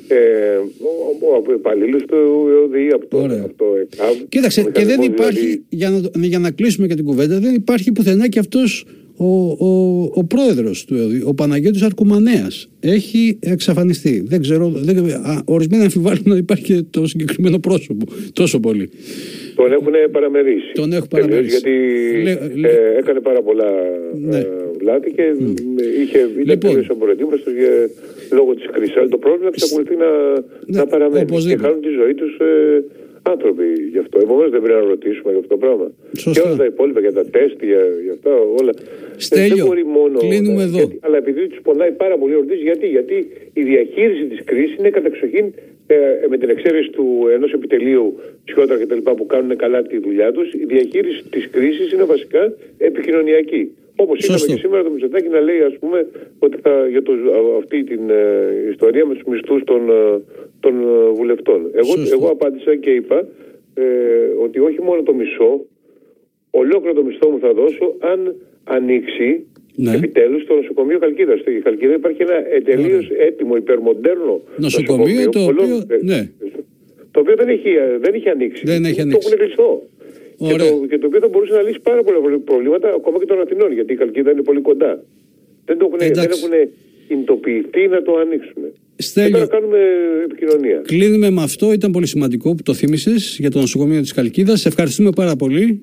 ε, 0.08 0.56
ο- 0.80 1.26
ο- 1.32 1.36
από 1.36 1.52
υπαλλήλου 1.52 1.98
του 2.04 2.14
ΕΟΔΗ, 2.50 2.88
από 2.92 3.06
το, 3.06 3.16
Ωραία. 3.18 3.42
από 3.44 3.54
το 3.56 3.64
ΕΚΑΒ. 3.80 4.16
Κοίταξε, 4.28 4.60
ο 4.60 4.64
και 4.64 4.70
δεν 4.84 4.84
μηχανισμός 4.98 5.06
υπάρχει, 5.18 5.40
δηλαδή- 5.40 5.64
για, 5.68 5.90
να, 5.90 6.00
το- 6.00 6.10
για 6.14 6.38
να 6.38 6.50
κλείσουμε 6.50 6.86
και 6.86 6.94
την 6.94 7.04
κουβέντα, 7.04 7.38
δεν 7.40 7.54
υπάρχει 7.54 7.92
πουθενά 7.92 8.28
και 8.28 8.38
αυτός 8.38 8.86
ο, 9.16 9.26
ο, 9.66 10.02
ο 10.14 10.24
πρόεδρος 10.24 10.84
του 10.84 10.94
ΕΟΔΗ, 10.94 11.22
ο 11.26 11.34
Παναγιώτης 11.34 11.82
Αρκουμανέας. 11.82 12.68
Έχει 12.80 13.38
εξαφανιστεί. 13.40 14.22
Δεν 14.26 14.40
ξέρω, 14.40 14.68
δεν, 14.74 14.98
α, 14.98 15.42
ορισμένοι 15.44 15.82
αμφιβάλλουν 15.82 16.22
να 16.24 16.36
υπάρχει 16.36 16.62
και 16.64 16.82
το 16.90 17.06
συγκεκριμένο 17.06 17.58
πρόσωπο. 17.58 18.04
Τόσο 18.32 18.60
πολύ. 18.60 18.90
Τον 19.54 19.72
έχουν 19.72 19.92
παραμερίσει. 20.12 20.72
Τον 20.74 20.92
έχουν 20.92 21.08
Τελείως, 21.08 21.28
παραμερίσει. 21.28 21.58
Γιατί 21.60 21.72
Λέ- 22.22 22.56
λέ- 22.56 22.72
ε, 22.72 22.98
έκανε 22.98 23.20
πάρα 23.20 23.42
πολλά 23.42 23.68
Ναι. 24.20 24.36
ε, 24.38 24.46
λάθη 24.82 25.10
και 25.12 25.22
είχε, 26.02 26.18
ήταν 26.18 26.30
Λοιπόν. 26.44 26.58
τελείως 26.70 26.88
απροετοίμαστος 26.90 27.52
για, 27.60 27.72
λόγω 28.38 28.54
της 28.54 28.66
κρίσης. 28.72 28.96
Αλλά 28.96 29.08
το 29.08 29.18
πρόβλημα 29.18 29.50
εξακολουθεί 29.54 29.94
να, 29.96 30.10
Ναι, 30.66 30.78
να 30.78 30.86
παραμένει. 30.86 31.24
Και 31.24 31.32
οπωσδήποτε. 31.32 31.66
χάνουν 31.66 31.80
τη 31.82 31.88
ζωή 32.00 32.14
τους 32.14 32.32
ε, 32.38 32.84
άνθρωποι 33.32 33.66
γι' 33.92 33.98
αυτό. 33.98 34.18
Επομένως 34.18 34.50
δεν 34.50 34.62
πρέπει 34.62 34.80
να 34.82 34.88
ρωτήσουμε 34.88 35.30
για 35.32 35.40
αυτό 35.42 35.52
το 35.56 35.60
πράγμα. 35.64 35.86
Σωστά. 36.16 36.30
Και 36.32 36.48
όλα 36.48 36.56
τα 36.56 36.64
υπόλοιπα 36.64 37.00
για 37.00 37.12
τα 37.12 37.24
τεστ, 37.24 37.64
για, 37.64 37.82
για 38.02 38.12
αυτά 38.12 38.30
όλα. 38.60 38.72
Στέλιο, 39.16 39.56
δεν 39.56 39.66
μπορεί 39.66 39.84
μόνο. 39.84 40.18
κλείνουμε 40.18 40.62
εδώ. 40.62 40.76
γιατί- 40.78 40.98
αλλά 41.00 41.16
επειδή 41.16 41.46
τους 41.48 41.60
πονάει 41.62 41.92
πάρα 41.92 42.16
πολύ 42.18 42.34
ο 42.34 42.38
ρωτής, 42.38 42.60
γιατί, 42.60 42.86
γιατί 42.86 43.16
η 43.52 43.62
διαχείριση 43.62 44.24
της 44.24 44.44
κρίσης 44.44 44.76
είναι 44.78 44.90
κατεξοχήν 44.90 45.52
ε, 45.86 45.96
με 46.28 46.36
την 46.38 46.48
εξαίρεση 46.48 46.90
του 46.90 47.28
ενός 47.32 47.52
επιτελείου 47.52 48.18
ψυχότερα 48.44 48.78
και 48.78 48.86
τα 48.86 48.94
λοιπά 48.94 49.14
που 49.14 49.26
κάνουν 49.26 49.56
καλά 49.56 49.82
τη 49.82 49.98
δουλειά 49.98 50.32
τους, 50.32 50.52
η 50.52 50.64
διαχείριση 50.64 51.22
της 51.30 51.48
κρίσης 51.50 51.92
είναι 51.92 52.04
βασικά 52.04 52.52
επικοινωνιακή. 52.78 53.70
Όπως 53.96 54.18
είδαμε 54.18 54.38
Σωστό. 54.38 54.52
και 54.54 54.60
σήμερα 54.60 54.82
το 54.82 54.90
Μητσοτάκη 54.90 55.28
να 55.28 55.40
λέει 55.40 55.60
ας 55.60 55.76
πούμε 55.80 56.06
ότι 56.38 56.56
θα, 56.62 56.86
για 56.88 57.02
το, 57.02 57.12
αυτή 57.58 57.84
την 57.84 58.10
ε, 58.10 58.68
ιστορία 58.70 59.06
με 59.06 59.14
τους 59.14 59.22
μισθούς 59.26 59.62
των, 59.64 59.90
ε, 59.90 60.20
των 60.60 60.74
ε, 60.80 61.08
βουλευτών. 61.14 61.70
Εγώ, 61.74 61.84
Σωστό. 61.96 62.16
εγώ 62.16 62.28
απάντησα 62.30 62.76
και 62.76 62.90
είπα 62.90 63.26
ε, 63.74 63.84
ότι 64.44 64.58
όχι 64.58 64.80
μόνο 64.82 65.02
το 65.02 65.14
μισό, 65.14 65.64
ολόκληρο 66.50 66.94
το 66.94 67.02
μισθό 67.04 67.30
μου 67.30 67.38
θα 67.38 67.52
δώσω 67.52 67.94
αν 67.98 68.34
ανοίξει 68.64 69.46
Ναι. 69.76 69.94
επιτέλους 69.94 70.46
το 70.46 70.54
νοσοκομείο 70.54 70.98
Χαλκίδα. 71.00 71.36
Στη 71.36 71.60
Χαλκίδα 71.64 71.94
υπάρχει 71.94 72.22
ένα 72.22 72.42
τελείω 72.64 73.00
έτοιμο, 73.18 73.56
υπερμοντέρνο 73.56 74.40
Νοσοκομείο, 74.56 75.28
το 75.30 75.40
πολλών- 75.44 75.72
οποίο- 75.72 75.96
ε, 75.96 75.98
ναι. 76.02 76.28
το 77.10 77.20
οποίο 77.20 77.34
δεν 77.36 77.48
έχει, 77.48 77.68
ε, 77.68 77.98
δεν 78.00 78.14
έχει 78.14 78.28
ανοίξει. 78.28 78.62
Δεν 78.66 78.84
έχει 78.84 78.94
Το 78.96 79.02
ανοίξει. 79.02 79.28
έχουν 79.32 79.38
κλειστό. 79.44 79.82
Και 80.38 80.52
Ωραία. 80.52 80.70
το, 80.70 80.86
και 80.86 80.98
το 80.98 81.06
οποίο 81.06 81.20
θα 81.20 81.28
μπορούσε 81.28 81.52
να 81.52 81.62
λύσει 81.62 81.80
πάρα 81.80 82.02
πολλά 82.02 82.18
προβλήματα 82.44 82.88
ακόμα 82.88 83.18
και 83.18 83.26
των 83.26 83.40
Αθηνών, 83.40 83.72
γιατί 83.72 83.92
η 83.92 83.96
Χαλκίδα 83.96 84.30
είναι 84.30 84.42
πολύ 84.42 84.60
κοντά. 84.60 85.04
Δεν, 85.64 85.78
το 85.78 85.84
έχουν, 85.86 85.98
δεν 85.98 86.10
Εντάξει. 86.10 86.40
έχουν 86.44 86.70
κινητοποιηθεί 87.08 87.88
να 87.88 88.02
το 88.02 88.16
ανοίξουν. 88.16 88.62
Στέλιο. 88.96 89.30
Και 89.30 89.34
τώρα 89.34 89.46
κάνουμε 89.46 89.78
επικοινωνία. 90.24 90.82
Κλείνουμε 90.86 91.30
με 91.30 91.42
αυτό. 91.42 91.72
Ήταν 91.72 91.90
πολύ 91.90 92.06
σημαντικό 92.06 92.54
που 92.54 92.62
το 92.62 92.74
θύμισες 92.74 93.36
για 93.40 93.50
το 93.50 93.60
νοσοκομείο 93.60 94.00
της 94.00 94.12
Καλκίδας. 94.12 94.60
Σε 94.60 94.68
ευχαριστούμε 94.68 95.10
πάρα 95.10 95.36
πολύ. 95.36 95.82